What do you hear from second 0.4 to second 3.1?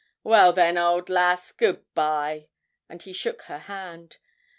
then, old lass, good bye,' and